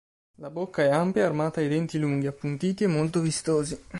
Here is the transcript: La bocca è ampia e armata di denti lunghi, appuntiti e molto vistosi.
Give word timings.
La 0.37 0.49
bocca 0.49 0.81
è 0.81 0.89
ampia 0.89 1.21
e 1.21 1.25
armata 1.25 1.61
di 1.61 1.67
denti 1.67 1.99
lunghi, 1.99 2.25
appuntiti 2.25 2.85
e 2.85 2.87
molto 2.87 3.19
vistosi. 3.21 3.79